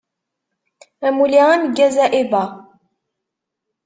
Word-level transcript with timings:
Amulli 1.07 1.39
ameggaz 1.53 1.95
a 2.03 2.05
Aiba! 2.17 2.43